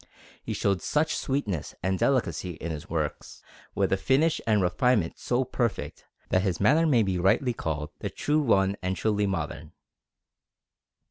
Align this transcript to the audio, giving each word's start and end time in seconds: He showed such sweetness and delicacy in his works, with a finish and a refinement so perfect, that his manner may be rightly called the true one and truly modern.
He 0.43 0.53
showed 0.53 0.81
such 0.81 1.15
sweetness 1.15 1.75
and 1.83 1.99
delicacy 1.99 2.53
in 2.53 2.71
his 2.71 2.89
works, 2.89 3.43
with 3.75 3.93
a 3.93 3.97
finish 3.97 4.41
and 4.47 4.59
a 4.59 4.63
refinement 4.63 5.19
so 5.19 5.43
perfect, 5.43 6.05
that 6.29 6.41
his 6.41 6.59
manner 6.59 6.87
may 6.87 7.03
be 7.03 7.19
rightly 7.19 7.53
called 7.53 7.91
the 7.99 8.09
true 8.09 8.39
one 8.41 8.77
and 8.81 8.95
truly 8.95 9.27
modern. 9.27 9.73